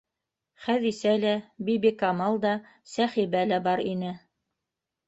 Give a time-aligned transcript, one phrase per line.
[0.67, 1.35] Хәҙисә лә,
[1.69, 2.57] Бибикамал да,
[2.95, 4.21] Сәхибә лә бар ине.